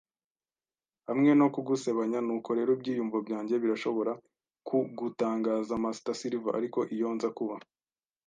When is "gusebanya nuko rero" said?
1.67-2.69